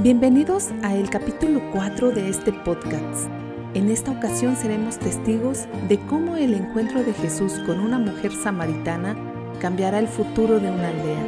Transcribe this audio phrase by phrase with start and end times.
[0.00, 3.28] Bienvenidos a el capítulo 4 de este podcast.
[3.74, 9.16] En esta ocasión seremos testigos de cómo el encuentro de Jesús con una mujer samaritana
[9.60, 11.26] cambiará el futuro de una aldea.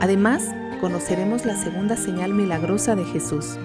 [0.00, 3.56] Además, conoceremos la segunda señal milagrosa de Jesús.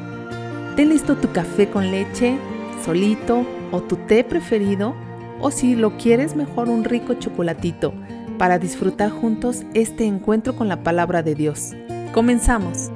[0.76, 2.38] Ten listo tu café con leche,
[2.86, 4.94] solito o tu té preferido,
[5.42, 7.96] o si lo quieres mejor un rico chocolatito,
[8.38, 11.72] para disfrutar juntos este encuentro con la palabra de Dios.
[12.14, 12.92] Comenzamos.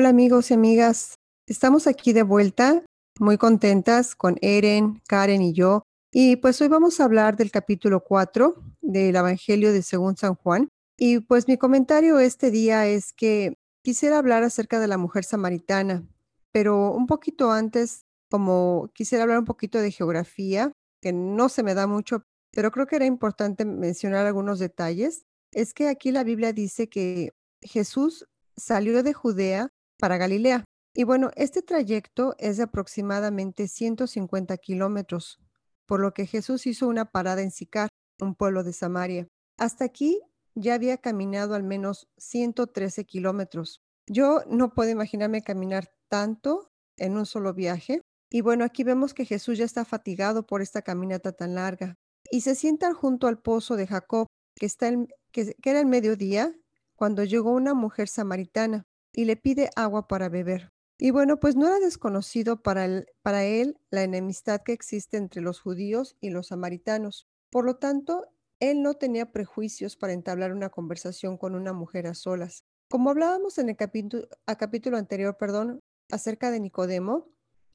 [0.00, 1.16] Hola amigos y amigas,
[1.48, 2.84] estamos aquí de vuelta,
[3.18, 5.82] muy contentas con Eren, Karen y yo.
[6.12, 10.68] Y pues hoy vamos a hablar del capítulo 4 del Evangelio de según San Juan.
[10.96, 16.06] Y pues mi comentario este día es que quisiera hablar acerca de la mujer samaritana,
[16.52, 20.70] pero un poquito antes, como quisiera hablar un poquito de geografía,
[21.02, 25.24] que no se me da mucho, pero creo que era importante mencionar algunos detalles.
[25.50, 27.32] Es que aquí la Biblia dice que
[27.62, 30.64] Jesús salió de Judea para Galilea.
[30.94, 35.38] Y bueno, este trayecto es de aproximadamente 150 kilómetros,
[35.86, 37.88] por lo que Jesús hizo una parada en Sicar,
[38.20, 39.28] un pueblo de Samaria.
[39.58, 40.20] Hasta aquí
[40.54, 43.80] ya había caminado al menos 113 kilómetros.
[44.06, 48.00] Yo no puedo imaginarme caminar tanto en un solo viaje.
[48.30, 51.94] Y bueno, aquí vemos que Jesús ya está fatigado por esta caminata tan larga.
[52.30, 54.90] Y se sienta junto al pozo de Jacob, que, está
[55.32, 56.52] que era el mediodía,
[56.96, 60.72] cuando llegó una mujer samaritana y le pide agua para beber.
[60.98, 66.16] Y bueno, pues no era desconocido para, él la enemistad que existe entre los judíos
[66.20, 67.28] y los samaritanos.
[67.50, 68.26] Por lo tanto,
[68.58, 72.64] él no tenía prejuicios para entablar una conversación con una mujer a solas.
[72.90, 77.28] Como hablábamos en el capítulo anterior, perdón, acerca de Nicodemo,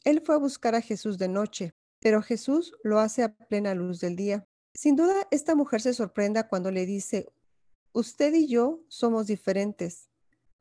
[0.04, 4.02] él fue a buscar a Jesús de noche, pero Jesús lo hace a plena luz
[4.02, 4.44] del día.
[4.76, 7.32] Sin duda, esta mujer se sorprenda cuando le dice,
[7.94, 10.10] usted y yo somos diferentes.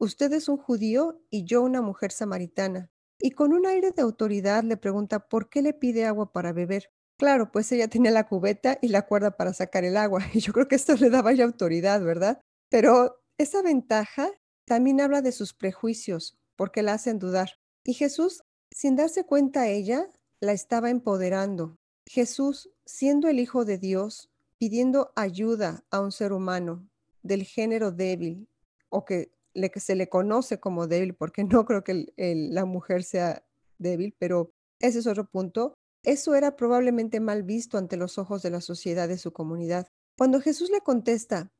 [0.02, 2.90] Usted es un judío y yo una mujer samaritana.
[3.20, 6.90] Y con un aire de autoridad le pregunta por qué le pide agua para beber.
[7.16, 10.52] Claro, pues ella tenía la cubeta y la cuerda para sacar el agua, y yo
[10.52, 12.40] creo que esto le daba ya autoridad, ¿verdad?
[12.68, 14.28] Pero esa ventaja
[14.64, 17.60] también habla de sus prejuicios, porque la hacen dudar.
[17.84, 18.42] Y Jesús,
[18.72, 20.08] sin darse cuenta ella,
[20.40, 21.76] la estaba empoderando.
[22.06, 26.88] Jesús, siendo el Hijo de Dios, pidiendo ayuda a un ser humano
[27.22, 28.48] del género débil
[28.88, 33.44] o que que se le conoce como débil, porque no creo que la mujer sea
[33.78, 35.74] débil, pero ese es otro punto.
[36.02, 39.86] Eso era probablemente mal visto ante los ojos de la sociedad de su comunidad.
[40.18, 41.52] Cuando Jesús le contesta,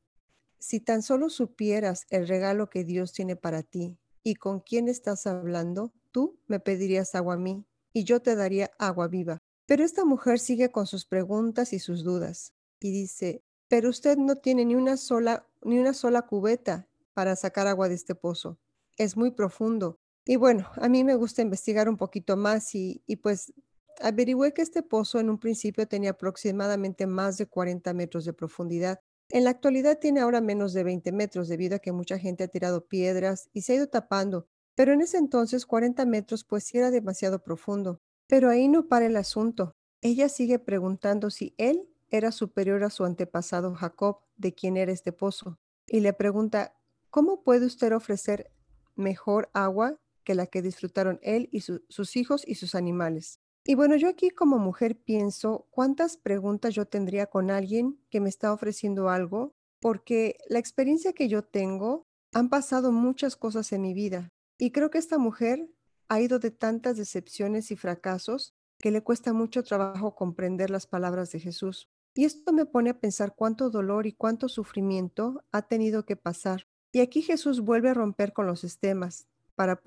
[0.59, 5.27] si tan solo supieras el regalo que Dios tiene para ti y con quién estás
[5.27, 9.39] hablando, tú me pedirías agua a mí y yo te daría agua viva.
[9.65, 14.35] Pero esta mujer sigue con sus preguntas y sus dudas y dice, pero usted no
[14.35, 18.59] tiene ni una sola ni una sola cubeta para sacar agua de este pozo.
[18.97, 19.99] Es muy profundo.
[20.25, 23.53] Y bueno, a mí me gusta investigar un poquito más y, pues
[24.01, 28.99] averigüé que este pozo en un principio tenía aproximadamente más de 40 metros de profundidad.
[29.29, 32.47] En la actualidad tiene ahora menos de 20 metros debido a que mucha gente ha
[32.47, 36.77] tirado piedras y se ha ido tapando, pero en ese entonces 40 metros pues sí
[36.77, 38.01] era demasiado profundo.
[38.27, 39.75] Pero ahí no para el asunto.
[40.01, 45.11] Ella sigue preguntando si él era superior a su antepasado Jacob, de quien era este
[45.11, 46.75] pozo, y le pregunta,
[47.13, 48.49] ¿Cómo puede usted ofrecer
[48.95, 53.39] mejor agua que la que disfrutaron él y sus hijos y sus animales?
[53.63, 58.29] Y bueno, yo aquí como mujer pienso cuántas preguntas yo tendría con alguien que me
[58.29, 63.93] está ofreciendo algo, porque la experiencia que yo tengo, han pasado muchas cosas en mi
[63.93, 64.29] vida.
[64.57, 65.69] Y creo que esta mujer
[66.07, 71.31] ha ido de tantas decepciones y fracasos que le cuesta mucho trabajo comprender las palabras
[71.31, 71.91] de Jesús.
[72.15, 76.65] Y esto me pone a pensar cuánto dolor y cuánto sufrimiento ha tenido que pasar
[76.93, 79.81] y aquí Jesús vuelve a romper con los esquemas para,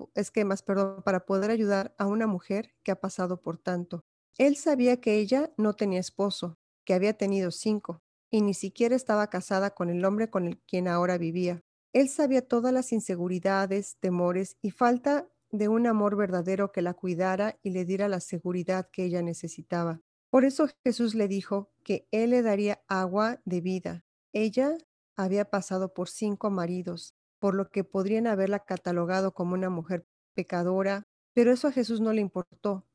[1.25, 4.03] poder ayudar a una mujer que ha pasado por tanto.
[4.37, 9.29] Él sabía que ella no tenía esposo, que había tenido cinco, y ni siquiera estaba
[9.29, 11.63] casada con el hombre con el quien ahora vivía.
[11.93, 17.57] Él sabía todas las inseguridades, temores y falta de un amor verdadero que la cuidara
[17.63, 20.01] y le diera la seguridad que ella necesitaba.
[20.29, 24.03] Por eso Jesús le dijo que Él le daría agua de vida.
[24.33, 24.77] Ella
[25.17, 31.07] había pasado por cinco maridos, por lo que podrían haberla catalogado como una mujer pecadora,
[31.33, 32.85] pero eso a Jesús no le importó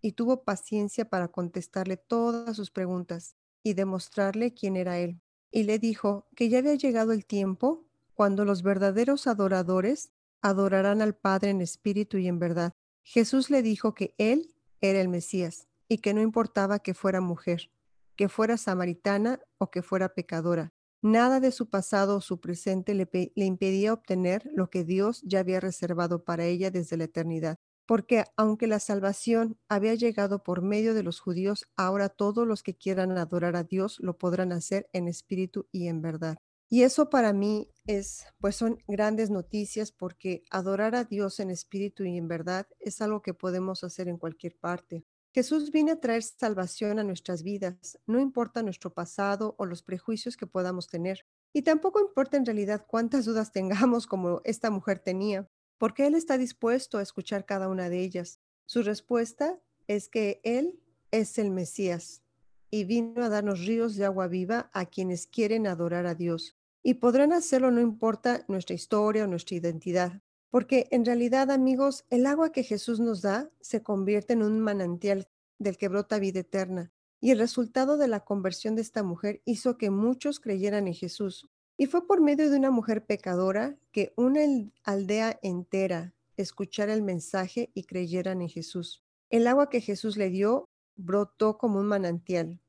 [0.00, 5.20] y tuvo paciencia para contestarle todas sus preguntas y demostrarle quién era él.
[5.50, 7.84] Y le dijo que ya había llegado el tiempo
[8.14, 12.72] cuando los verdaderos adoradores adorarán al Padre en espíritu y en verdad.
[13.04, 17.70] Jesús le dijo que él era el Mesías y que no importaba que fuera mujer,
[18.16, 20.72] que fuera samaritana o que fuera pecadora.
[21.02, 25.58] Nada de su pasado o su presente le, impedía obtener lo que Dios ya había
[25.58, 27.58] reservado para ella desde la eternidad.
[27.86, 32.76] Porque aunque la salvación había llegado por medio de los judíos, ahora todos los que
[32.76, 36.38] quieran adorar a Dios lo podrán hacer en espíritu y en verdad.
[36.70, 42.04] Y eso para mí es, pues son grandes noticias porque adorar a Dios en espíritu
[42.04, 45.04] y en verdad es algo que podemos hacer en cualquier parte.
[45.34, 50.36] Jesús viene a traer salvación a nuestras vidas, no importa nuestro pasado o los prejuicios
[50.36, 51.24] que podamos tener.
[51.54, 55.48] Y tampoco importa en realidad cuántas dudas tengamos como esta mujer tenía,
[55.78, 58.40] porque Él está dispuesto a escuchar cada una de ellas.
[58.66, 60.78] Su respuesta es que Él
[61.10, 62.22] es el Mesías
[62.70, 66.56] y vino a darnos ríos de agua viva a quienes quieren adorar a Dios.
[66.82, 70.20] Y podrán hacerlo no importa nuestra historia o nuestra identidad.
[70.52, 75.26] Porque en realidad, amigos, el agua que Jesús nos da se convierte en un manantial
[75.58, 76.92] del que brota vida eterna.
[77.22, 81.48] Y el resultado de la conversión de esta mujer hizo que muchos creyeran en Jesús.
[81.78, 84.42] Y fue por medio de una mujer pecadora que una
[84.84, 89.02] aldea entera escuchara el mensaje y creyeran en Jesús.
[89.30, 90.66] El agua que Jesús le dio
[90.96, 92.60] brotó como un manantial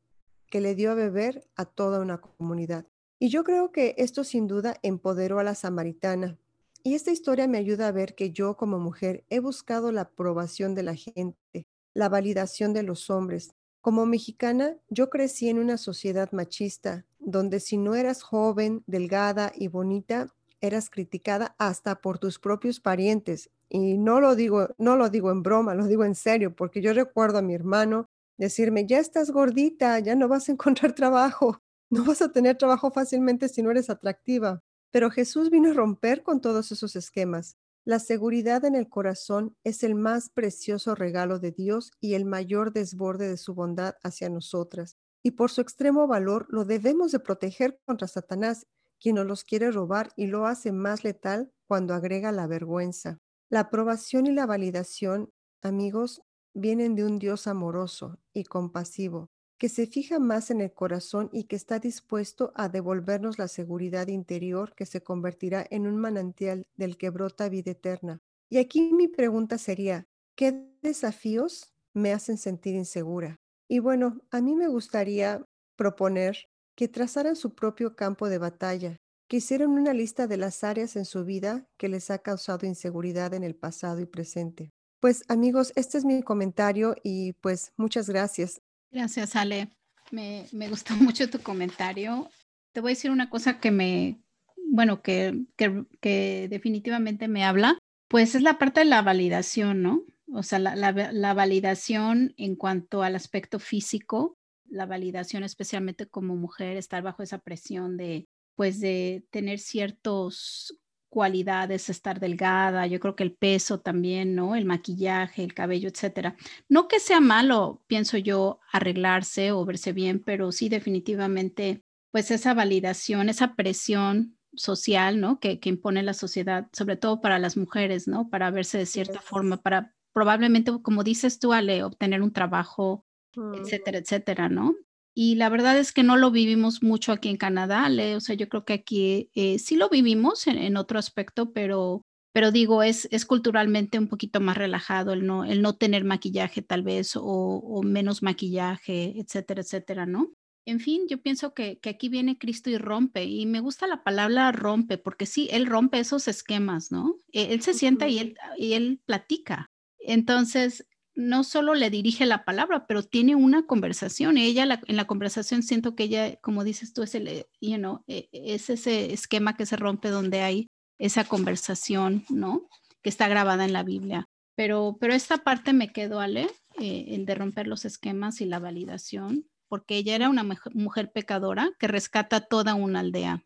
[0.50, 2.86] que le dio a beber a toda una comunidad.
[3.20, 6.38] Y yo creo que esto sin duda empoderó a la samaritana,
[6.84, 10.76] y esta historia me ayuda a ver que yo como mujer he buscado la aprobación
[10.76, 13.56] de la gente, la validación de los hombres.
[13.80, 19.70] Como mexicana, yo crecí en una sociedad machista, donde si no eras joven, delgada y
[19.70, 20.28] bonita,
[20.60, 23.50] eras criticada hasta por tus propios parientes.
[23.70, 26.94] Y no lo digo, no lo digo en broma, lo digo en serio, porque yo
[26.94, 28.08] recuerdo a mi hermano
[28.38, 32.92] decirme, ya estás gordita, ya no vas a encontrar trabajo, no vas a tener trabajo
[32.92, 34.62] fácilmente si no eres atractiva.
[34.94, 37.58] Pero Jesús vino a romper con todos esos esquemas.
[37.84, 42.74] La seguridad en el corazón es el más precioso regalo de Dios y el mayor
[42.74, 44.96] desborde de su bondad hacia nosotras.
[45.24, 48.68] Y por su extremo valor lo debemos de proteger contra Satanás,
[49.00, 53.18] quien nos los quiere robar y lo hace más letal cuando agrega la vergüenza.
[53.50, 55.32] La aprobación y la validación,
[55.64, 56.22] amigos,
[56.54, 59.32] vienen de un Dios amoroso y compasivo,
[59.64, 64.10] que se fija más en el corazón y que está dispuesto a devolvernos la seguridad
[64.10, 68.20] interior que se convertirá en un manantial del que brota vida eterna.
[68.50, 70.06] Y aquí mi pregunta sería,
[70.36, 73.38] ¿qué desafíos me hacen sentir insegura?
[73.70, 75.46] Y bueno, a mí me gustaría
[75.78, 78.98] proponer que trazaran su propio campo de batalla,
[79.30, 83.34] que hicieran una lista de las áreas en su vida que les ha causado inseguridad
[83.34, 84.72] en el pasado y presente.
[85.00, 88.62] Pues amigos, este es mi comentario y pues muchas gracias.
[88.94, 89.70] Gracias, Ale.
[90.12, 92.30] Me, me, gustó mucho tu comentario.
[92.72, 94.22] Te voy a decir una cosa que me,
[94.70, 100.04] bueno, que, que, definitivamente me habla, pues es la parte de la validación, ¿no?
[100.32, 106.36] O sea, la, la, la, validación en cuanto al aspecto físico, la validación especialmente como
[106.36, 110.80] mujer, estar bajo esa presión de, pues, de tener ciertos
[111.14, 114.56] cualidades, estar delgada, yo creo que el peso también, ¿no?
[114.56, 116.36] El maquillaje, el cabello, etcétera.
[116.68, 122.56] No que sea malo, pienso yo, arreglarse o verse bien, pero sí definitivamente, pues esa
[122.56, 125.40] validación, esa presión social, ¿no?
[125.40, 128.32] Que, que impone la sociedad, sobre todo para las mujeres, ¿no?
[128.32, 133.06] Para verse de cierta forma, para probablemente, como dices tú, Ale, obtener un trabajo,
[133.54, 134.74] etcétera, etcétera, ¿no?
[135.16, 138.50] Y la verdad es que no lo vivimos mucho aquí en Canadá, o sea, yo
[138.50, 142.02] creo que aquí eh, sí lo vivimos en, otro aspecto, pero,
[142.34, 146.64] pero digo, es, es culturalmente un poquito más relajado el no, el no tener maquillaje
[146.64, 150.32] tal vez o, o menos maquillaje, etcétera, etcétera, ¿no?
[150.66, 154.04] En fin, yo pienso que, que, aquí viene Cristo y rompe, y me gusta la
[154.04, 157.18] palabra rompe, porque sí, Él rompe esos esquemas, ¿no?
[157.34, 159.72] E, él, se sienta y él, y él platica.
[160.00, 164.38] Entonces, no solo le dirige la palabra, pero tiene una conversación.
[164.38, 168.04] Ella en la conversación siento que ella, como dices tú, es, el, eh, you know,
[168.08, 170.68] e, es ese esquema que se rompe donde hay
[170.98, 172.68] esa conversación, ¿no?
[173.02, 174.26] Que está grabada en la Biblia.
[174.56, 178.60] Pero, pero esta parte me quedó, Ale, eh, el de romper los esquemas y la
[178.60, 183.44] validación, porque ella era una mujer pecadora que rescata toda una aldea.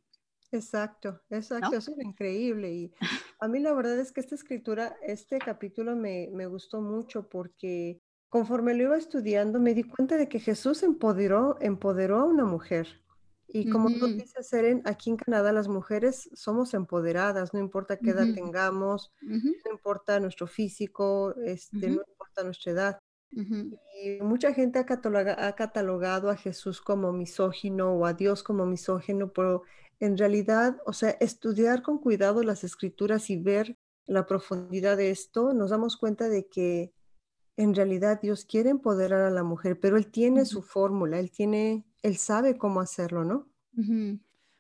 [0.51, 2.71] Exacto, exacto, eso es increíble.
[2.71, 2.93] Y
[3.39, 8.01] a mí la verdad es que esta escritura, este capítulo me, me gustó mucho porque
[8.29, 13.01] conforme lo iba estudiando me di cuenta de que Jesús empoderó, empoderó a una mujer.
[13.49, 18.09] Y como tú dices, Eren, aquí en Canadá las mujeres somos empoderadas, no importa qué
[18.09, 22.99] edad tengamos, no importa nuestro físico, este, no importa nuestra edad.
[23.31, 29.31] Y mucha gente ha ha catalogado a Jesús como misógino o a Dios como misógino,
[29.31, 29.63] pero
[29.99, 35.53] en realidad, o sea, estudiar con cuidado las escrituras y ver la profundidad de esto,
[35.53, 36.93] nos damos cuenta de que
[37.57, 41.85] en realidad Dios quiere empoderar a la mujer, pero Él tiene su fórmula, Él tiene,
[42.03, 43.49] Él sabe cómo hacerlo, ¿no?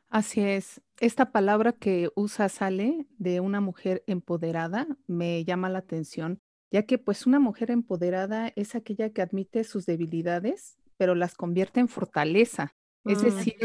[0.09, 0.81] Así es.
[0.99, 6.41] Esta palabra que usa Sale de una mujer empoderada me llama la atención,
[6.71, 11.79] ya que pues una mujer empoderada es aquella que admite sus debilidades, pero las convierte
[11.79, 12.75] en fortaleza.
[13.05, 13.55] Es mm, decir,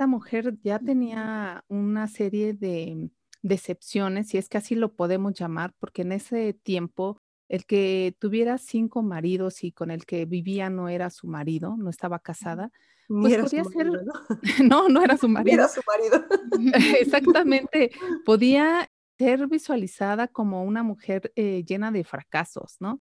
[0.00, 3.10] esta mujer ya tenía una serie de
[3.42, 8.56] decepciones, si es que así lo podemos llamar, porque en ese tiempo el que tuviera
[8.56, 12.70] cinco maridos y con el que vivía no era su marido, no estaba casada,
[13.08, 13.90] pues podía ser,
[14.64, 14.88] ¿no?
[14.88, 15.02] ¿no?
[15.02, 15.52] era su marido.
[15.52, 16.24] era su marido.
[16.98, 17.90] Exactamente,
[18.24, 23.02] podía ser visualizada como una mujer eh, llena de fracasos, ¿no?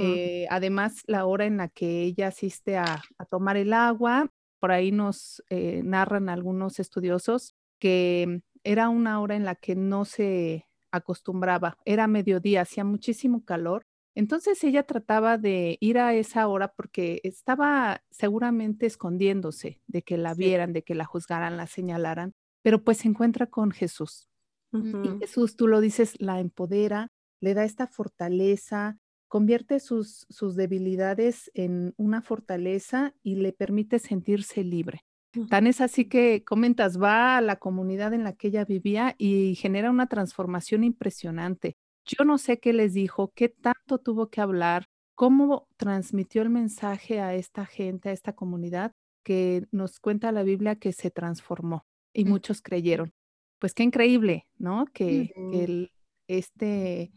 [0.00, 4.28] Eh, además, la hora en la que ella asiste a, tomar el agua,
[4.62, 10.04] por ahí nos eh, narran algunos estudiosos que era una hora en la que no
[10.04, 13.82] se acostumbraba, era mediodía, hacía muchísimo calor.
[14.14, 20.32] Entonces ella trataba de ir a esa hora porque estaba seguramente escondiéndose de que la
[20.34, 24.28] vieran, de que la juzgaran, la señalaran, pero pues se encuentra con Jesús.
[24.72, 27.08] Y Jesús, tú lo dices, la empodera,
[27.40, 29.00] le da esta fortaleza,
[29.32, 35.06] convierte sus, sus debilidades en una fortaleza y le permite sentirse libre.
[35.48, 39.54] Tan es así que comentas, va a la comunidad en la que ella vivía y
[39.54, 41.78] genera una transformación impresionante.
[42.04, 47.18] Yo no sé qué les dijo, qué tanto tuvo que hablar, cómo transmitió el mensaje
[47.18, 48.92] a esta gente, a esta comunidad,
[49.24, 53.14] que nos cuenta la Biblia que se transformó y muchos creyeron.
[53.58, 54.84] Pues qué increíble, ¿no?
[54.92, 55.90] Que, el,
[56.26, 57.12] este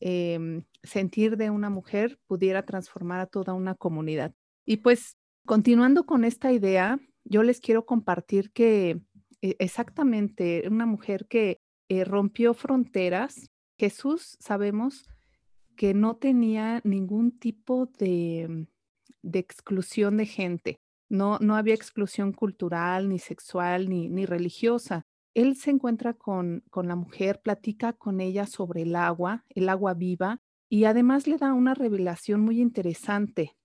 [0.00, 4.34] em, sentir de una mujer pudiera transformar a toda una comunidad.
[4.64, 5.16] Y pues
[5.46, 9.00] continuando con esta idea, yo les quiero compartir que
[9.42, 15.08] eh, exactamente una mujer que eh, rompió fronteras, Jesús sabemos
[15.76, 18.66] que no tenía ningún tipo de,
[19.22, 20.80] de exclusión de gente,
[21.10, 25.02] no, no había exclusión cultural, ni sexual, ni, ni religiosa.
[25.34, 29.94] Él se encuentra con, con la mujer, platica con ella sobre el agua, el agua
[29.94, 33.56] viva, y además le da una revelación muy interesante.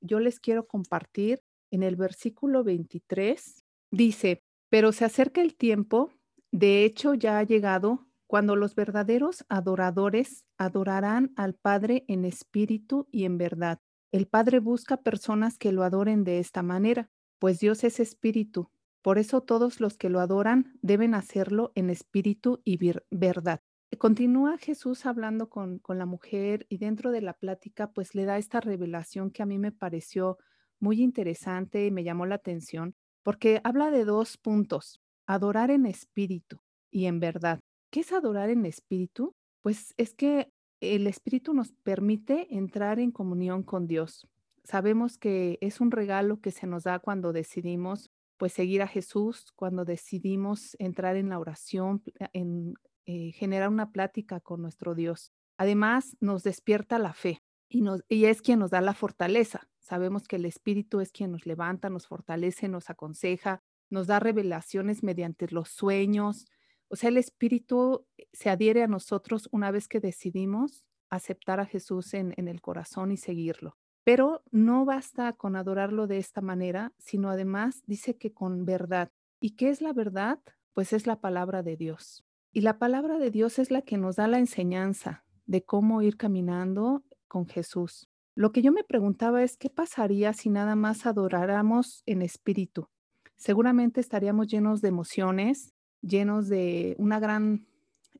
[0.00, 6.10] Yo les quiero compartir en el versículo 23, dice, pero se acerca el tiempo,
[6.52, 13.24] de hecho ya ha llegado, cuando los verdaderos adoradores adorarán al Padre en espíritu y
[13.24, 13.80] en verdad.
[14.12, 18.70] El Padre busca personas que lo adoren de esta manera, pues Dios es espíritu.
[19.04, 22.78] Por eso todos los que lo adoran deben hacerlo en espíritu y
[23.10, 23.60] verdad.
[23.98, 28.38] Continúa Jesús hablando con, con la mujer y dentro de la plática pues le da
[28.38, 30.38] esta revelación que a mí me pareció
[30.80, 36.60] muy interesante y me llamó la atención porque habla de dos puntos, adorar en espíritu
[36.90, 37.60] y en verdad.
[37.90, 39.34] ¿Qué es adorar en espíritu?
[39.60, 44.26] Pues es que el espíritu nos permite entrar en comunión con Dios.
[44.64, 49.52] Sabemos que es un regalo que se nos da cuando decidimos pues seguir a Jesús,
[49.54, 52.74] cuando decidimos entrar en la oración, en
[53.06, 55.30] eh, generar una plática con nuestro Dios.
[55.58, 59.68] Además, nos despierta la fe y, nos, y es quien nos da la fortaleza.
[59.78, 65.02] Sabemos que el Espíritu es quien nos levanta, nos fortalece, nos aconseja, nos da revelaciones
[65.02, 66.46] mediante los sueños.
[66.88, 71.66] O sea, el Espíritu eh, se adhiere a nosotros una vez que decidimos aceptar a
[71.66, 73.76] Jesús en, en el corazón y seguirlo.
[74.04, 79.10] Pero no basta con adorarlo de esta manera, sino además dice que con verdad.
[79.40, 80.40] ¿Y qué es la verdad?
[80.74, 82.24] Pues es la palabra de Dios.
[82.52, 86.16] Y la palabra de Dios es la que nos da la enseñanza de cómo ir
[86.16, 88.08] caminando con Jesús.
[88.36, 92.88] Lo que yo me preguntaba es qué pasaría si nada más adoráramos en espíritu.
[93.36, 97.66] Seguramente estaríamos llenos de emociones, llenos de una gran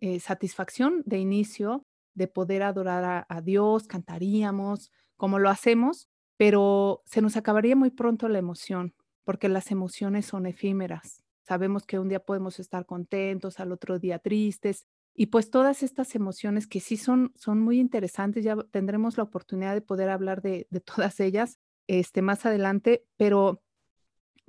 [0.00, 7.22] eh, satisfacción de inicio de poder adorar a, Dios, cantaríamos como lo hacemos, pero se
[7.22, 8.94] nos acabaría muy pronto la emoción,
[9.24, 11.22] porque las emociones son efímeras.
[11.42, 16.14] Sabemos que un día podemos estar contentos, al otro día tristes, y pues todas estas
[16.16, 20.66] emociones que sí son, son muy interesantes, ya tendremos la oportunidad de poder hablar de,
[20.84, 23.62] todas ellas este, más adelante, pero,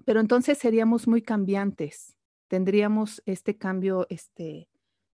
[0.05, 2.17] pero entonces seríamos muy cambiantes,
[2.47, 4.67] tendríamos este cambio este,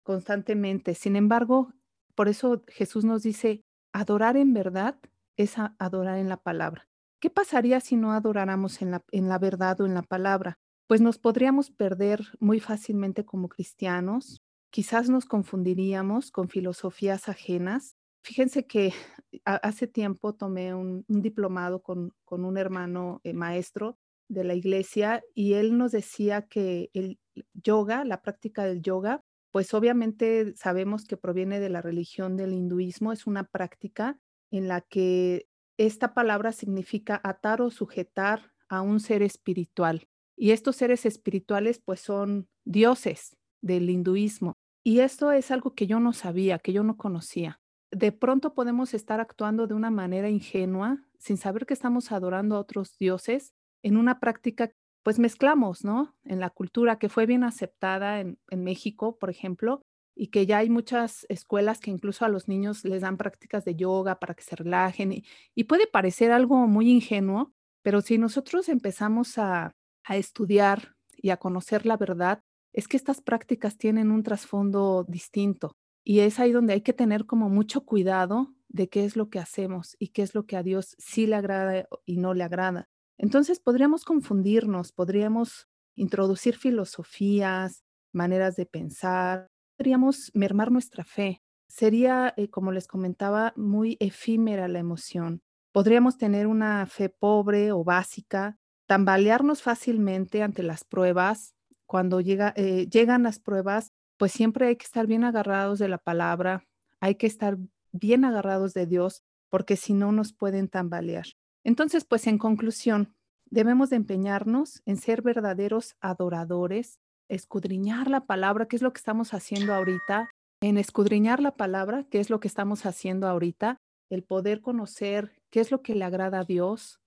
[0.04, 0.94] constantemente.
[0.94, 1.74] Sin embargo,
[2.14, 5.00] por eso Jesús nos dice, adorar en verdad
[5.40, 6.88] es adorar en la palabra.
[7.22, 10.60] ¿Qué pasaría si no adoráramos en la, en la verdad o en la palabra?
[10.86, 17.96] Pues nos podríamos perder muy fácilmente como cristianos, quizás nos confundiríamos con filosofías ajenas.
[18.22, 18.94] Fíjense que
[19.46, 25.78] hace tiempo tomé un, diplomado con, un hermano eh, maestro de la iglesia y él
[25.78, 27.18] nos decía que el
[27.54, 33.14] yoga, la práctica del yoga, pues obviamente sabemos que proviene de la religión del hinduismo,
[33.14, 34.20] es una práctica
[34.52, 40.08] en la que esta palabra significa atar o sujetar a un ser espiritual.
[40.36, 44.54] Y estos seres espirituales pues son dioses del hinduismo.
[44.84, 47.60] Y esto es algo que yo no sabía, que yo no conocía.
[47.92, 52.60] De pronto podemos estar actuando de una manera ingenua, sin saber que estamos adorando a
[52.60, 53.54] otros dioses,
[53.84, 54.72] en una práctica,
[55.04, 56.16] pues mezclamos, ¿no?
[56.24, 59.82] En la cultura que fue bien aceptada en, en México, por ejemplo,
[60.20, 63.76] y que ya hay muchas escuelas que incluso a los niños les dan prácticas de
[63.76, 65.24] yoga para que se relajen y,
[65.56, 69.72] y puede parecer algo muy ingenuo, pero si nosotros empezamos a,
[70.04, 72.42] a estudiar y a conocer la verdad,
[72.74, 75.72] es que estas prácticas tienen un trasfondo distinto
[76.04, 79.40] y es ahí donde hay que tener como mucho cuidado de qué es lo que
[79.40, 82.90] hacemos y qué es lo que a Dios sí le agrada y no le agrada.
[83.18, 89.50] Entonces podríamos confundirnos, podríamos introducir filosofías, maneras de pensar,
[89.80, 91.42] podríamos mermar nuestra fe.
[91.70, 95.42] Sería, eh, como les comentaba, muy efímera la emoción.
[95.72, 98.58] Podríamos tener una fe pobre o básica,
[98.88, 101.56] tambalearnos fácilmente ante las pruebas.
[101.86, 105.98] Cuando llega, eh, llegan las pruebas, pues siempre hay que estar bien agarrados de la
[105.98, 106.68] palabra,
[107.00, 107.58] hay que estar
[107.94, 111.28] bien agarrados de Dios, porque si no nos pueden tambalear.
[111.64, 118.76] Entonces, pues en conclusión, debemos de empeñarnos en ser verdaderos adoradores, escudriñar la palabra, que
[118.76, 120.30] es lo que estamos haciendo ahorita,
[120.62, 123.78] en escudriñar la palabra, que es lo que estamos haciendo ahorita,
[124.10, 127.00] el poder conocer qué es lo que le agrada a Dios,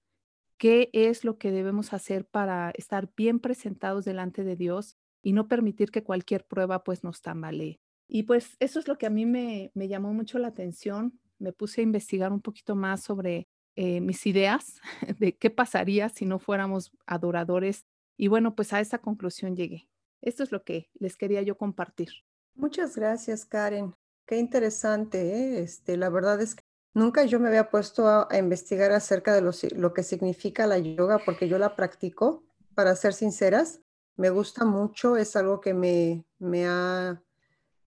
[0.56, 5.48] qué es lo que debemos hacer para estar bien presentados delante de Dios y no
[5.48, 7.80] permitir que cualquier prueba pues nos tambalee.
[8.08, 11.18] Y pues eso es lo que a mí me, me llamó mucho la atención.
[11.38, 14.80] Me puse a investigar un poquito más sobre eh, mis ideas
[15.18, 17.86] de qué pasaría si no fuéramos adoradores.
[18.16, 19.88] Y bueno, pues a esa conclusión llegué.
[20.22, 22.08] Esto es lo que les quería yo compartir.
[22.54, 23.94] Muchas gracias, Karen.
[24.24, 25.20] Qué interesante.
[25.20, 25.60] ¿eh?
[25.60, 26.62] Este, la verdad es que
[26.94, 31.48] nunca yo me había puesto a, investigar acerca de lo, que significa la yoga porque
[31.48, 33.80] yo la practico, para ser sinceras.
[34.16, 37.22] Me gusta mucho, es algo que me, me ha,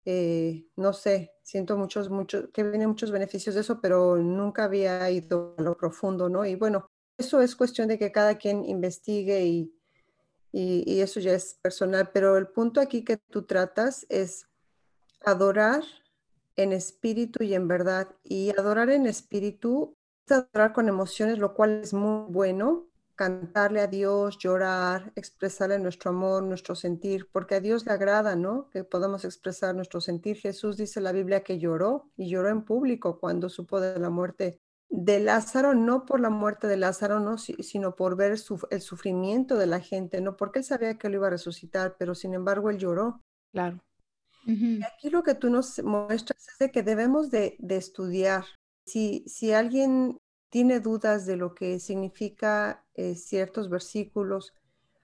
[0.05, 5.09] eh, no sé, siento muchos, muchos, que vienen muchos beneficios de eso, pero nunca había
[5.11, 6.45] ido a lo profundo, ¿no?
[6.45, 9.73] Y bueno, eso es cuestión de que cada quien investigue y,
[10.55, 14.47] y, eso ya es personal, pero el punto aquí que tú tratas es
[15.25, 15.83] adorar
[16.55, 18.15] en espíritu y en verdad.
[18.23, 22.85] Y adorar en espíritu es adorar con emociones, lo cual es muy bueno,
[23.15, 28.69] cantarle a Dios, llorar, expresarle nuestro amor, nuestro sentir, porque a Dios le agrada, ¿no?
[28.69, 30.37] Que podamos expresar nuestro sentir.
[30.37, 34.11] Jesús dice en la Biblia que lloró y lloró en público cuando supo de la
[34.11, 34.61] muerte
[34.95, 38.37] de Lázaro, no por la muerte de Lázaro, no, sino por ver
[38.69, 42.13] el sufrimiento de la gente, no porque él sabía que lo iba a resucitar, pero
[42.13, 43.19] sin embargo él lloró.
[43.51, 43.79] Claro.
[44.45, 48.45] Y aquí lo que tú nos muestras es de que debemos de, de estudiar.
[48.85, 54.53] Si, si alguien tiene dudas de lo que significa eh, ciertos versículos,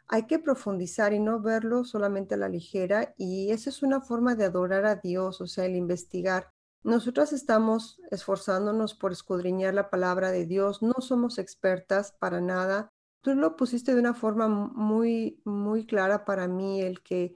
[0.08, 3.15] hay que profundizar y no verlo solamente a la ligera.
[3.17, 6.52] Y esa es una forma de adorar a Dios, o sea, el investigar.
[6.84, 10.82] Nosotras estamos esforzándonos por escudriñar la palabra de Dios.
[10.82, 12.92] No somos expertas para nada.
[13.22, 17.36] Tú lo pusiste de una forma muy, muy clara para mí, el que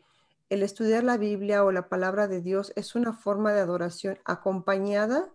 [0.50, 5.30] el estudiar la Biblia o la palabra de Dios es una forma de adoración acompañada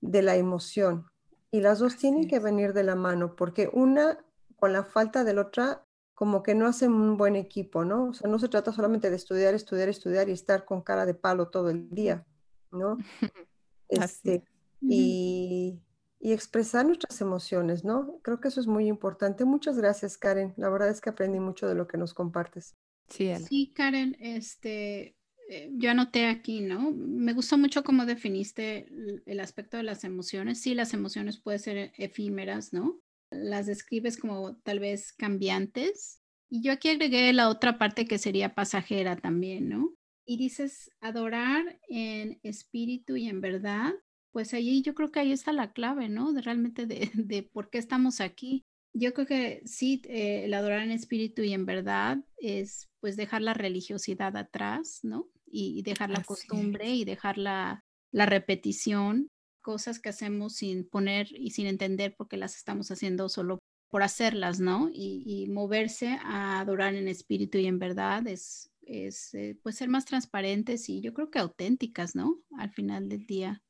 [0.00, 1.06] de la emoción.
[1.50, 4.18] Y las dos tienen que venir de la mano, porque una
[4.56, 5.84] con la falta de la otra,
[6.14, 8.10] como que no hacen un buen equipo, ¿no?
[8.10, 11.14] O sea, no se trata solamente de estudiar, estudiar, estudiar y estar con cara de
[11.14, 12.26] palo todo el día,
[12.70, 12.98] ¿no?
[13.88, 14.42] Este,
[14.80, 15.78] y,
[16.18, 18.18] y expresar nuestras emociones, ¿no?
[18.22, 19.44] Creo que eso es muy importante.
[19.44, 20.54] Muchas gracias, Karen.
[20.56, 22.74] La verdad es que aprendí mucho de lo que nos compartes.
[23.08, 25.16] Sí, sí Karen, este,
[25.48, 26.90] eh, yo anoté aquí, ¿no?
[26.90, 28.88] Me gusta mucho cómo definiste
[29.26, 30.60] el aspecto de las emociones.
[30.60, 33.00] Sí, las emociones pueden ser efímeras, ¿no?
[33.30, 36.20] Las describes como tal vez cambiantes.
[36.48, 39.94] Y yo aquí agregué la otra parte que sería pasajera también, ¿no?
[40.26, 43.94] Y dices adorar en espíritu y en verdad.
[44.32, 46.32] Pues ahí yo creo que ahí está la clave, ¿no?
[46.32, 48.64] De realmente de, de por qué estamos aquí.
[48.92, 53.42] Yo creo que sí, eh, el adorar en espíritu y en verdad es pues dejar
[53.42, 55.28] la religiosidad atrás, ¿no?
[55.46, 59.28] y, dejar la costumbre y dejar la, repetición,
[59.62, 63.58] cosas que hacemos sin poner y sin entender porque las estamos haciendo solo
[63.90, 64.90] por hacerlas, ¿no?
[64.92, 70.04] Y, moverse a adorar en espíritu y en verdad es, es eh, pues ser más
[70.04, 72.38] transparentes y yo creo que auténticas, ¿no?
[72.58, 73.62] Al final del día,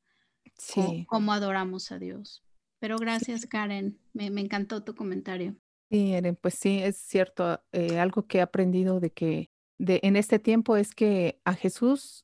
[0.57, 1.05] sí.
[1.07, 2.43] cómo adoramos a Dios.
[2.79, 3.99] Pero gracias, Karen.
[4.13, 5.55] Me, encantó tu comentario.
[5.89, 7.61] Sí, Eren, pues sí, es cierto.
[7.71, 9.49] Eh, algo que he aprendido de que
[9.79, 12.23] de, en este tiempo es que a Jesús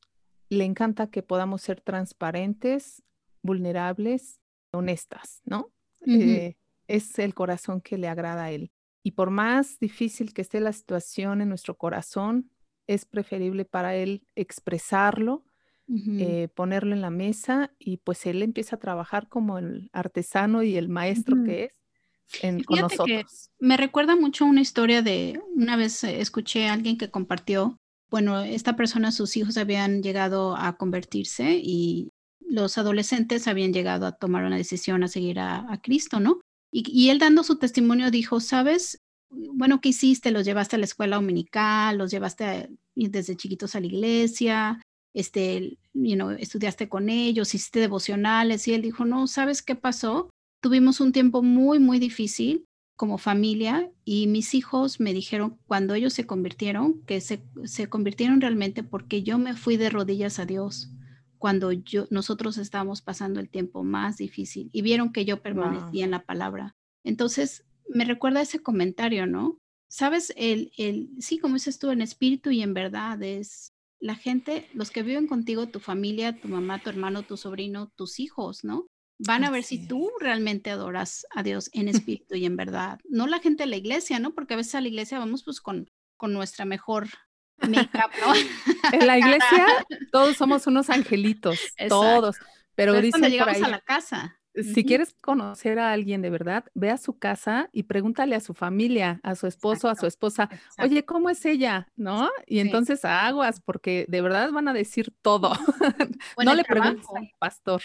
[0.50, 3.02] le encanta que podamos ser transparentes,
[3.42, 4.40] vulnerables,
[4.72, 5.72] honestas, ¿no?
[6.06, 6.56] Eh,
[6.88, 8.72] es el corazón que le agrada a él.
[9.06, 12.50] y por más difícil que esté la situación en nuestro corazón,
[12.88, 15.46] es preferible para él expresarlo,
[15.88, 20.78] eh, ponerlo en la mesa y pues él empieza a trabajar como el artesano y
[20.78, 21.72] el maestro que es
[22.42, 23.52] en, con nosotros.
[23.60, 27.78] me recuerda mucho una historia de una vez eh, escuché a alguien que compartió,
[28.10, 34.14] bueno, esta persona, sus hijos habían llegado a convertirse y los adolescentes habían llegado a
[34.14, 36.40] tomar una decisión a seguir a, Cristo, ¿no?
[36.72, 39.03] Y, y, él dando su testimonio dijo, sabes,
[39.36, 40.32] bueno, ¿qué hiciste?
[40.32, 44.82] Los llevaste a la escuela dominical, los llevaste desde chiquitos a la iglesia,
[45.14, 50.30] este, you know, estudiaste con ellos, hiciste devocionales y él dijo, no, ¿sabes qué pasó?
[50.62, 52.66] Tuvimos un tiempo muy, muy difícil
[52.96, 58.40] como familia y mis hijos me dijeron cuando ellos se convirtieron que se, se convirtieron
[58.40, 60.92] realmente porque yo me fui de rodillas a Dios
[61.44, 66.12] cuando yo, nosotros estábamos pasando el tiempo más difícil y vieron que yo permanecía en
[66.12, 66.78] la palabra.
[67.04, 69.58] Entonces, me recuerda ese comentario, ¿no?
[69.90, 74.70] Sabes, el, el, sí, como dices tú, en espíritu y en verdad es la gente,
[74.74, 78.88] los que viven contigo, tu familia, tu mamá, tu hermano, tu sobrino, tus hijos, ¿no?
[79.18, 81.88] Van a ver si tú realmente adoras a Dios en
[82.20, 83.00] espíritu y en verdad.
[83.06, 84.34] No la gente de la iglesia, ¿no?
[84.34, 87.08] Porque a veces a la iglesia vamos pues con, con nuestra mejor
[87.62, 88.34] make-up, ¿no?
[88.92, 89.68] en la iglesia
[90.12, 92.36] todos somos unos angelitos, todos.
[92.76, 94.42] Pero, dice cuando llegamos a la casa.
[94.56, 98.54] Si quieres conocer a alguien de verdad, ve a su casa y pregúntale a su
[98.54, 101.88] familia, a su esposo, a su esposa, oye, ¿cómo es ella?
[101.96, 102.30] ¿No?
[102.46, 105.54] Y entonces aguas, porque de verdad van a decir todo.
[106.46, 107.82] no le preguntes al pastor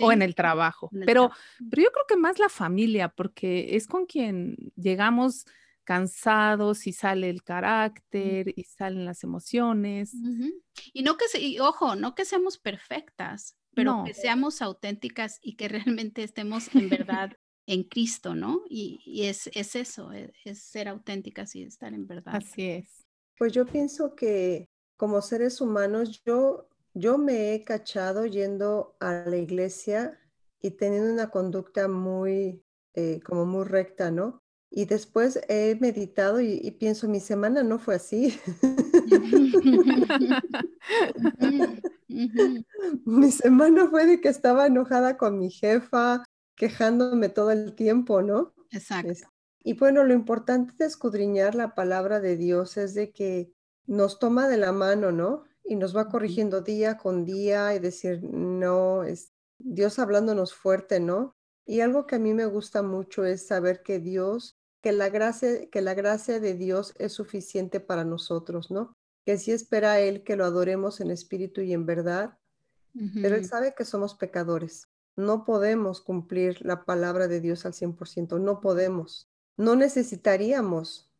[0.00, 0.90] o en el trabajo.
[1.06, 1.30] pero,
[1.70, 5.46] pero yo creo que más la familia, porque es con quien llegamos
[5.88, 10.12] cansados y sale el carácter y salen las emociones.
[10.92, 15.68] Y no que, se, ojo, no que seamos perfectas, pero que seamos auténticas y que
[15.68, 17.30] realmente estemos en verdad
[17.66, 18.62] en Cristo, ¿no?
[18.68, 22.36] Y, es, es, eso, es, es, ser auténticas y estar en verdad.
[22.36, 23.06] Así es.
[23.36, 29.36] Pues yo pienso que como seres humanos, yo, yo me he cachado yendo a la
[29.36, 30.18] iglesia
[30.60, 32.64] y teniendo una conducta muy,
[32.94, 34.42] eh, como muy recta, ¿no?
[34.70, 38.38] Y después he meditado y, pienso, mi semana no fue así.
[43.04, 46.24] mi semana fue de que estaba enojada con mi jefa,
[46.56, 48.54] quejándome todo el tiempo, ¿no?
[48.70, 49.28] Exacto.
[49.62, 53.52] Y bueno, lo importante de escudriñar la palabra de Dios es de que
[53.86, 55.44] nos toma de la mano, ¿no?
[55.64, 61.34] Y nos va corrigiendo día con día y decir, no, es Dios hablándonos fuerte, ¿no?
[61.66, 65.68] Y algo que a mí me gusta mucho es saber que Dios que la gracia,
[65.70, 68.96] que la gracia de Dios es suficiente para nosotros, ¿no?
[69.28, 72.38] Que sí espera a Él que lo adoremos en espíritu y en verdad,
[73.20, 74.88] pero Él sabe que somos pecadores.
[75.16, 79.28] No podemos cumplir la palabra de Dios al 100%, no podemos.
[79.58, 81.10] No necesitaríamos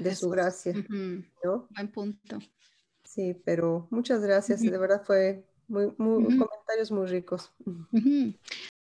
[0.00, 0.74] de su gracia,
[1.42, 1.66] ¿no?
[1.74, 2.38] Buen punto.
[3.02, 7.50] Sí, pero muchas gracias, de verdad fue muy, muy comentarios muy ricos.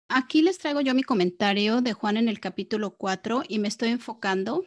[0.09, 3.89] Aquí les traigo yo mi comentario de Juan en el capítulo 4 y me estoy
[3.89, 4.63] enfocando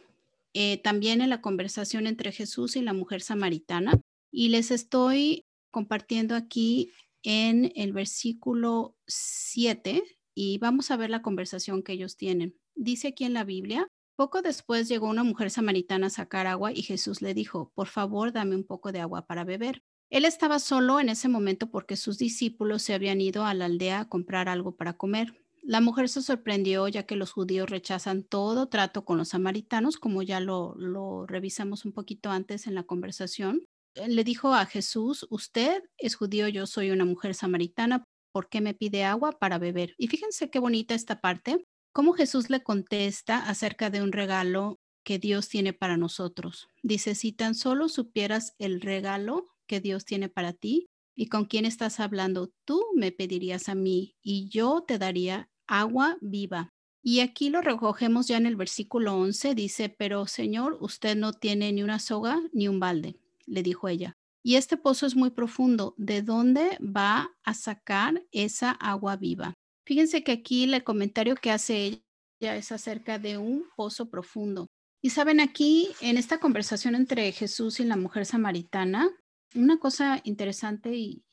[0.53, 3.99] eh, también en la conversación entre Jesús y la mujer samaritana
[4.31, 6.91] y les estoy compartiendo aquí
[7.23, 10.03] en el versículo 7
[10.35, 12.55] y vamos a ver la conversación que ellos tienen.
[12.75, 16.83] Dice aquí en la Biblia, poco después llegó una mujer samaritana a sacar agua y
[16.83, 19.81] Jesús le dijo, por favor, dame un poco de agua para beber.
[20.09, 24.01] Él estaba solo en ese momento porque sus discípulos se habían ido a la aldea
[24.01, 25.42] a comprar algo para comer.
[25.65, 30.21] La mujer se sorprendió ya que los judíos rechazan todo trato con los samaritanos, como
[30.21, 33.63] ya lo, revisamos un poquito antes en la conversación.
[33.95, 38.73] Le dijo a Jesús, usted es judío, yo soy una mujer samaritana, ¿por qué me
[38.73, 39.93] pide agua para beber?
[39.97, 45.17] Y fíjense qué bonita esta parte, cómo Jesús le contesta acerca de un regalo que
[45.17, 46.67] Dios tiene para nosotros.
[46.81, 51.65] Dice, si tan solo supieras el regalo que Dios tiene para ti y con quién
[51.65, 56.69] estás hablando, tú me pedirías a mí y yo te daría agua viva.
[57.01, 61.71] Y aquí lo recogemos ya en el versículo 11, dice, pero Señor, usted no tiene
[61.73, 64.15] ni una soga ni un balde, le dijo ella.
[64.41, 65.95] Y este pozo es muy profundo.
[65.97, 69.53] ¿De dónde va a sacar esa agua viva?
[69.85, 72.03] Fíjense que aquí el comentario que hace
[72.41, 74.67] ella es acerca de un pozo profundo.
[75.01, 79.09] Y saben, aquí en esta conversación entre Jesús y la mujer samaritana,
[79.53, 81.23] una cosa interesante y,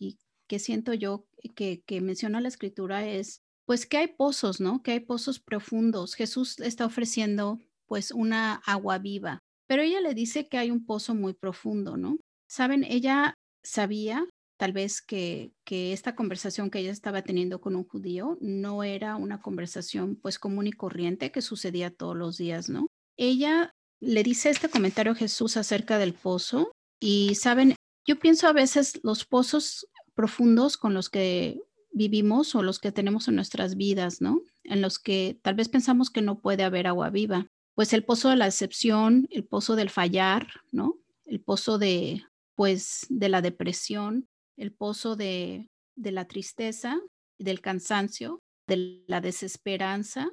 [0.49, 4.83] que siento yo que, menciona la escritura es, pues que hay pozos, ¿no?
[4.83, 6.15] Que hay pozos profundos.
[6.15, 11.15] Jesús está ofreciendo pues una agua viva, pero ella le dice que hay un pozo
[11.15, 12.17] muy profundo, ¿no?
[12.49, 14.27] Saben, ella sabía
[14.59, 19.15] tal vez que, que esta conversación que ella estaba teniendo con un judío no era
[19.15, 22.89] una conversación pues común y corriente que sucedía todos los días, ¿no?
[23.17, 28.53] Ella le dice este comentario a Jesús acerca del pozo y saben, yo pienso a
[28.53, 31.63] veces los pozos profundos con los que
[32.01, 34.41] vivimos o los que tenemos en nuestras vidas, ¿no?
[34.65, 37.47] En los que tal vez pensamos que no puede haber agua viva.
[37.75, 40.99] Pues el pozo de la decepción, el pozo del fallar, ¿no?
[41.27, 46.99] El pozo de, pues, de la depresión, el pozo de, de la tristeza,
[47.39, 50.31] del cansancio, de la desesperanza,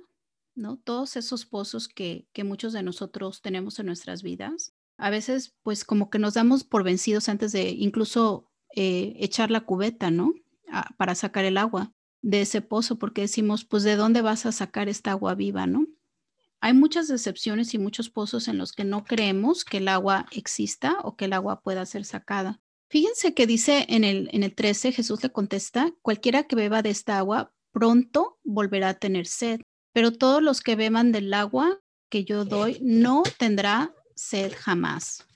[0.55, 0.77] ¿no?
[0.77, 4.73] Todos esos pozos que, que muchos de nosotros tenemos en nuestras vidas.
[4.97, 9.65] A veces, pues como que nos damos por vencidos antes de incluso eh, echar la
[9.65, 10.33] cubeta, ¿no?
[10.97, 14.89] Para sacar el agua de ese pozo, porque decimos, pues, ¿de dónde vas a sacar
[14.89, 15.87] esta agua viva, no?
[16.59, 20.97] Hay muchas decepciones y muchos pozos en los que no creemos que el agua exista
[21.03, 22.59] o que el agua pueda ser sacada.
[22.89, 26.89] Fíjense que dice en el, en el 13, Jesús le contesta, cualquiera que beba de
[26.89, 29.61] esta agua pronto volverá a tener sed,
[29.93, 35.27] pero todos los que beban del agua que yo doy no tendrá sed jamás.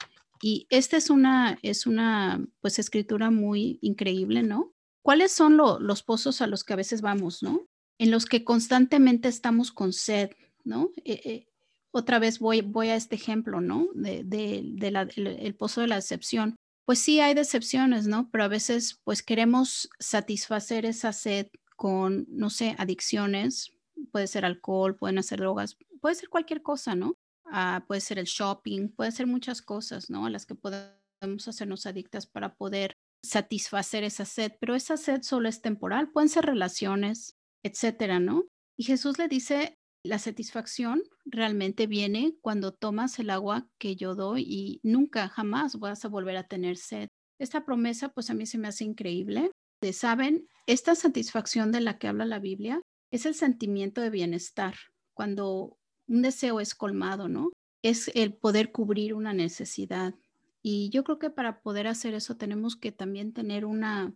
[0.42, 4.71] Y esta es una, es una, pues, escritura muy increíble, ¿no?
[5.02, 7.68] ¿Cuáles son los pozos a los que a veces vamos, no?
[7.98, 10.32] En los que constantemente estamos con sed,
[10.64, 10.92] ¿no?
[11.04, 11.48] Eh, eh,
[11.92, 13.90] otra vez voy, voy a este ejemplo, ¿no?
[13.94, 16.56] De, el, pozo de la decepción.
[16.86, 18.30] Pues sí hay decepciones, ¿no?
[18.32, 23.74] Pero a veces pues queremos satisfacer esa sed con, no sé, adicciones,
[24.12, 27.16] puede ser alcohol, pueden ser drogas, puede ser cualquier cosa, ¿no?
[27.46, 30.26] Ah, puede ser el shopping, puede ser muchas cosas, ¿no?
[30.26, 35.48] A las que podemos hacernos adictas para poder satisfacer esa sed, pero esa sed solo
[35.50, 38.46] es temporal, pueden ser relaciones, etcétera, ¿no?
[38.78, 44.44] Y Jesús le dice, la satisfacción realmente viene cuando tomas el agua que yo doy
[44.48, 47.08] y nunca, jamás vas a volver a tener sed.
[47.40, 49.52] Esta promesa, pues a mí se me hace increíble.
[49.94, 52.82] Saben, esta satisfacción de la que habla la Biblia
[53.12, 54.76] es el sentimiento de bienestar,
[55.16, 57.52] cuando un deseo es colmado, ¿no?
[57.84, 60.14] Es el poder cubrir una necesidad,
[60.62, 64.14] y yo creo que para poder hacer eso tenemos que también tener una,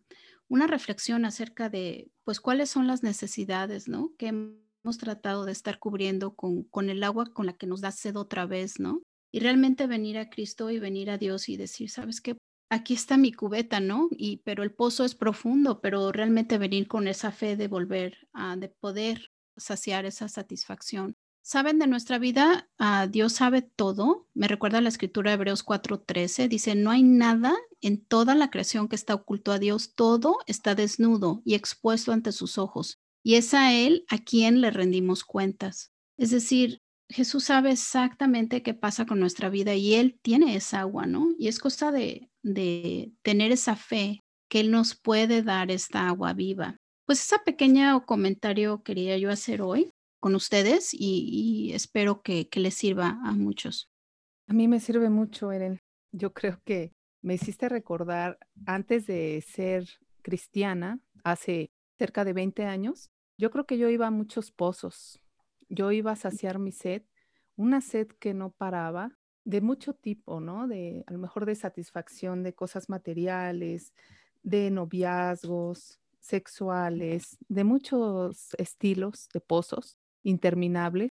[0.47, 4.13] una reflexión acerca de, pues, cuáles son las necesidades, ¿no?
[4.17, 7.91] Que hemos tratado de estar cubriendo con, con el agua con la que nos da
[7.91, 9.01] sed otra vez, ¿no?
[9.31, 12.37] Y realmente venir a Cristo y venir a Dios y decir, ¿sabes qué?
[12.69, 14.07] Aquí está mi cubeta, ¿no?
[14.11, 18.55] Y, pero el pozo es profundo, pero realmente venir con esa fe de volver, a,
[18.55, 24.27] de poder saciar esa satisfacción saben de nuestra vida, ah, Dios sabe todo.
[24.33, 26.47] Me recuerda la escritura de Hebreos 4:13.
[26.49, 29.93] Dice, no hay nada en toda la creación que está oculto a Dios.
[29.93, 32.99] Todo está desnudo y expuesto ante sus ojos.
[33.23, 35.93] Y es a Él a quien le rendimos cuentas.
[36.17, 41.05] Es decir, Jesús sabe exactamente qué pasa con nuestra vida y Él tiene esa agua,
[41.05, 41.27] ¿no?
[41.37, 46.33] Y es cosa de, de tener esa fe que Él nos puede dar esta agua
[46.33, 46.79] viva.
[47.05, 49.91] Pues ese pequeño comentario quería yo hacer hoy
[50.25, 53.91] con ustedes y, espero que, les sirva a muchos.
[54.47, 55.83] A mí me sirve mucho, Eren.
[56.11, 59.87] Yo creo que me hiciste recordar antes de ser
[60.23, 65.21] cristiana, hace cerca de 20 años, yo creo que yo iba a muchos pozos.
[65.69, 67.03] Yo iba a saciar mi sed,
[67.55, 70.67] una sed que no paraba, de mucho tipo, ¿no?
[70.67, 73.93] De a lo mejor de satisfacción de cosas materiales,
[74.41, 81.09] de noviazgos sexuales, de muchos estilos de pozos interminable,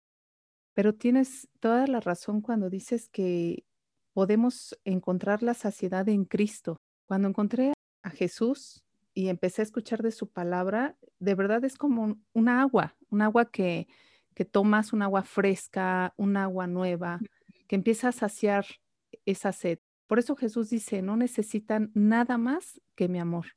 [0.76, 3.66] pero tienes toda la razón cuando dices que
[4.14, 6.78] podemos encontrar la saciedad en Cristo.
[7.08, 12.18] Cuando encontré a Jesús y empecé a escuchar de su palabra, de verdad es como
[12.34, 13.88] un, agua, un agua que,
[14.36, 17.20] que tomas, un agua fresca, un agua nueva,
[17.68, 18.66] que empieza a saciar
[19.26, 19.80] esa sed.
[20.08, 23.48] Por eso Jesús dice, no necesitan nada más que mi amor,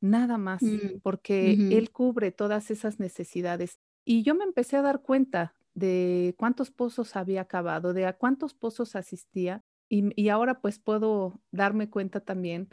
[0.00, 3.78] nada más, mm, porque Él cubre todas esas necesidades.
[4.04, 8.54] Y yo me empecé a dar cuenta de cuántos pozos había acabado, de a cuántos
[8.54, 12.68] pozos asistía y, ahora pues puedo darme cuenta también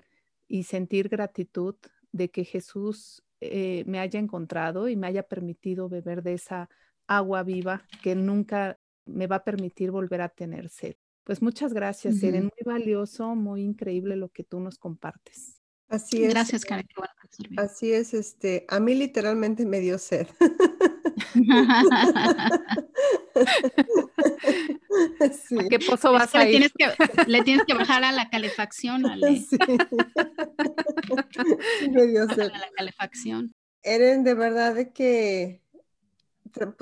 [0.47, 1.75] y sentir gratitud
[2.13, 6.69] de que Jesús eh, me haya encontrado y me haya permitido beber de esa
[7.07, 10.95] agua viva que nunca me va a permitir volver a tener sed.
[11.25, 12.43] Pues muchas gracias, Eren.
[12.43, 15.61] Muy valioso, muy increíble lo que tú nos compartes.
[15.89, 16.29] Así es.
[16.29, 16.87] Gracias, Karen.
[17.57, 20.27] Así es, este, a mí literalmente me dio sed.
[25.69, 26.71] qué pozo vas a ir?
[27.27, 29.43] le tienes que bajar a la calefacción, Ale.
[29.49, 29.57] Sí.
[31.91, 32.51] me dio sed.
[32.51, 33.53] A la calefacción.
[33.81, 35.61] Eren, de verdad de que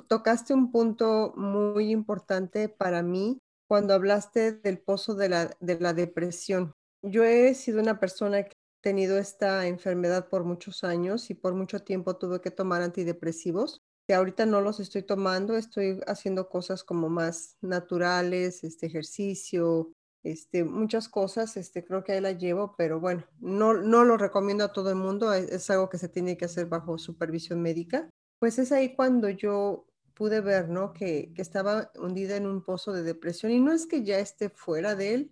[0.07, 5.93] tocaste un punto muy importante para mí cuando hablaste del pozo de la, de la
[5.93, 6.73] depresión.
[7.01, 11.53] Yo he sido una persona que ha tenido esta enfermedad por muchos años y por
[11.53, 16.85] mucho tiempo tuve que tomar antidepresivos que ahorita no los estoy tomando, estoy haciendo cosas
[16.85, 19.91] como más naturales, este ejercicio,
[20.23, 24.63] este, muchas cosas, este, creo que ahí la llevo, pero bueno, no, no lo recomiendo
[24.63, 28.09] a todo el mundo, es, es, algo que se tiene que hacer bajo supervisión médica.
[28.39, 30.93] Pues es ahí cuando yo pude ver, ¿no?
[30.93, 34.49] Que, que estaba hundida en un pozo de depresión y no es que ya esté
[34.49, 35.31] fuera de él,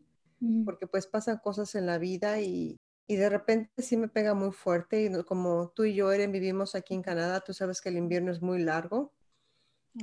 [0.65, 4.51] porque pues pasan cosas en la vida y, y de repente sí me pega muy
[4.51, 7.97] fuerte y como tú y yo, Eren, vivimos aquí en Canadá, tú sabes que el
[7.97, 9.13] invierno es muy largo.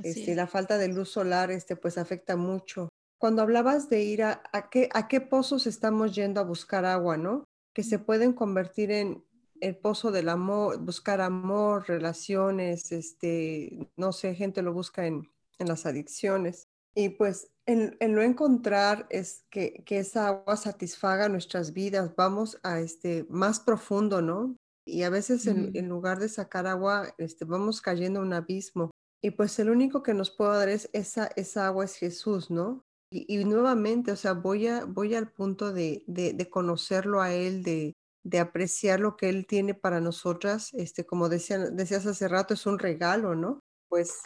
[0.01, 2.89] Este, la falta de luz solar este, pues afecta mucho.
[3.19, 7.17] Cuando hablabas de ir a, a, qué, a qué pozos estamos yendo a buscar agua,
[7.17, 7.43] ¿no?
[7.73, 9.23] Que se pueden convertir en
[9.61, 15.67] el pozo del amor, buscar amor, relaciones, este, no sé, gente lo busca en, en
[15.67, 16.62] las adicciones.
[16.95, 22.79] Y pues el, no encontrar es que, que, esa agua satisfaga nuestras vidas, vamos a
[22.79, 24.55] este más profundo, ¿no?
[24.85, 28.91] Y a veces en, lugar de sacar agua, este, vamos cayendo a un abismo.
[29.21, 32.83] Y pues el único que nos puede dar es esa, esa agua es Jesús, ¿no?
[33.09, 37.63] Y, nuevamente, o sea, voy, a, voy al punto de, de, de conocerlo a Él,
[37.63, 40.73] de, de, apreciar lo que Él tiene para nosotras.
[40.73, 43.59] Este, como decía, decías hace rato, es un regalo, ¿no?
[43.87, 44.19] Pues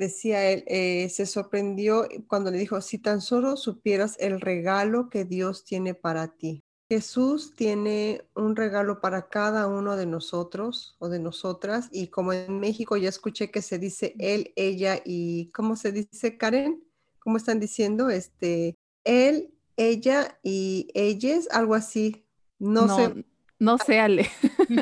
[0.00, 5.24] decía él, eh, se sorprendió cuando le dijo, si tan solo supieras el regalo que
[5.24, 6.64] Dios tiene para ti.
[6.88, 12.58] Jesús tiene un regalo para cada uno de nosotros o de nosotras y como en
[12.58, 16.82] México ya escuché que se dice él, ella y ¿cómo se dice Karen?
[17.20, 18.10] ¿Cómo están diciendo?
[18.10, 22.26] Este, él, ella y ellas, algo así.
[22.58, 23.24] No, no sé.
[23.60, 24.26] No sé, Ale.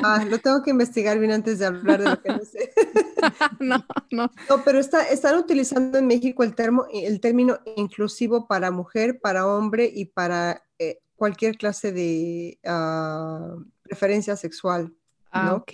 [0.03, 2.68] Ah, lo tengo que investigar bien antes de hablar de lo que no sé.
[3.59, 4.31] no, no.
[4.49, 9.47] No, pero está, están utilizando en México el, termo, el término inclusivo para mujer, para
[9.47, 14.93] hombre y para eh, cualquier clase de uh, preferencia sexual.
[15.31, 15.73] Ah, ok.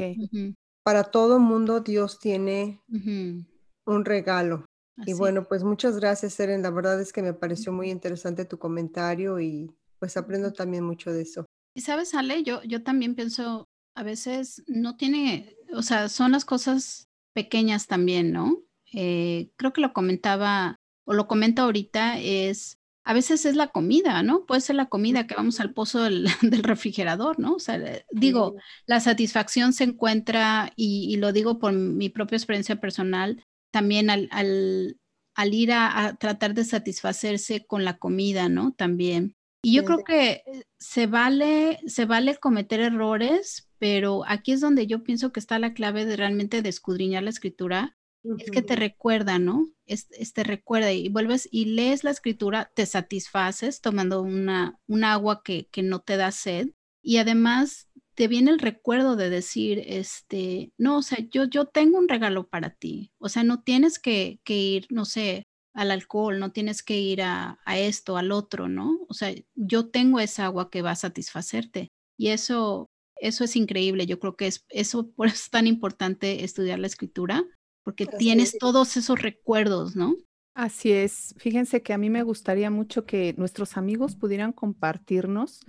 [0.84, 4.66] Para todo mundo Dios tiene un regalo.
[5.06, 6.62] Y bueno, pues muchas gracias, Eren.
[6.62, 11.12] La verdad es que me pareció muy interesante tu comentario y pues aprendo también mucho
[11.12, 11.46] de eso.
[11.74, 16.46] Y sabes, Ale, yo, yo también pienso, a veces no tiene, o sea, son las
[16.46, 18.64] cosas pequeñas también, ¿no?
[18.94, 24.24] Eh, creo que lo comentaba, o lo comento ahorita, es, a veces es la comida,
[24.24, 24.46] ¿no?
[24.46, 26.28] Puede ser la comida que vamos al pozo del,
[26.64, 27.56] refrigerador, ¿no?
[27.56, 28.56] O sea, digo,
[28.88, 34.98] la satisfacción se encuentra, y, lo digo por mi propia experiencia personal, también al, al,
[35.36, 38.74] al ir a, a, tratar de satisfacerse con la comida, ¿no?
[38.74, 39.36] También.
[39.62, 44.88] Y yo creo que eh, se vale, se vale cometer errores, pero aquí es donde
[44.88, 47.98] yo pienso que está la clave de realmente de escudriñar la escritura,
[48.40, 49.68] es que te recuerda, ¿no?
[49.86, 55.44] Es, te recuerda y vuelves y lees la escritura, te satisfaces tomando una, un agua
[55.44, 56.70] que, que no te da sed
[57.04, 62.00] y además te viene el recuerdo de decir, este, no, o sea, yo, yo tengo
[62.00, 66.40] un regalo para ti, o sea, no tienes que, que ir, no sé, al alcohol,
[66.40, 68.98] no tienes que ir a, esto, al otro, ¿no?
[69.10, 71.90] O sea, yo tengo esa agua que va a satisfacerte.
[72.18, 72.90] Y eso,
[73.28, 74.06] eso es increíble.
[74.06, 77.44] Yo creo que es eso por eso es tan importante estudiar la escritura,
[77.84, 80.16] porque tienes todos esos recuerdos, ¿no?
[80.56, 81.36] Así es.
[81.38, 85.60] Fíjense que a mí me gustaría mucho que nuestros amigos pudieran compartirnos.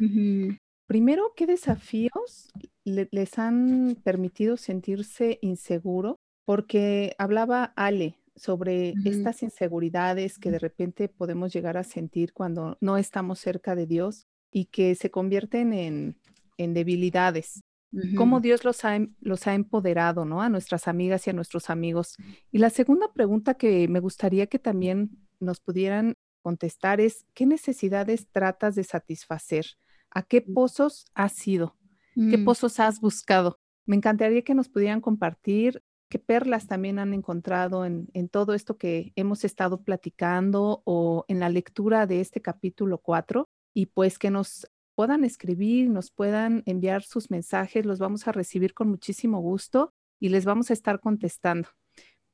[0.86, 2.50] Primero, ¿qué desafíos
[2.84, 6.16] les han permitido sentirse inseguro?
[6.44, 12.96] Porque hablaba Ale sobre estas inseguridades que de repente podemos llegar a sentir cuando no
[12.96, 16.16] estamos cerca de Dios y que se convierten en,
[16.56, 17.62] en debilidades.
[18.16, 20.42] Cómo Dios los ha, em, los ha empoderado, ¿no?
[20.42, 22.16] A nuestras amigas y a nuestros amigos.
[22.52, 28.28] Y la segunda pregunta que me gustaría que también nos pudieran contestar es, ¿qué necesidades
[28.30, 29.66] tratas de satisfacer?
[30.10, 30.52] ¿A qué mm.
[30.52, 31.76] pozos has ido?
[32.14, 32.44] ¿Qué mm.
[32.44, 33.58] pozos has buscado?
[33.86, 39.12] Me encantaría que nos pudieran compartir qué perlas también han encontrado en, todo esto que
[39.16, 44.68] hemos estado platicando o en la lectura de este capítulo 4 y pues que nos
[44.96, 50.30] puedan escribir, nos puedan enviar sus mensajes, los vamos a recibir con muchísimo gusto y
[50.30, 51.68] les vamos a estar contestando.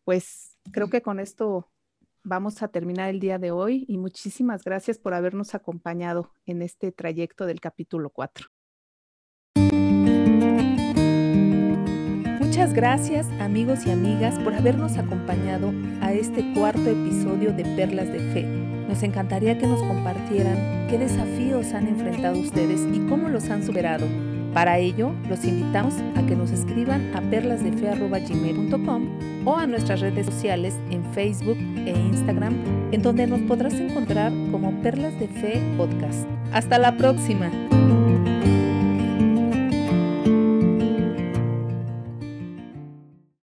[0.04, 1.68] Pues creo que con esto
[2.22, 6.92] vamos a terminar el día de hoy y muchísimas gracias por habernos acompañado en este
[6.92, 8.46] trayecto del capítulo 4.
[12.38, 18.20] Muchas gracias amigos y amigas por habernos acompañado a este cuarto episodio de Perlas de
[18.32, 18.61] Fe.
[18.92, 24.06] Nos encantaría que nos compartieran qué desafíos han enfrentado ustedes y cómo los han superado.
[24.52, 29.08] Para ello, los invitamos a que nos escriban a perlasdefe.gmail.com
[29.46, 32.54] o a nuestras redes sociales en Facebook e Instagram,
[32.92, 36.28] en donde nos podrás encontrar como Perlas de Fe Podcast.
[36.52, 37.50] Hasta la próxima.